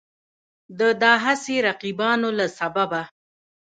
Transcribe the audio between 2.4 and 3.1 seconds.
سببه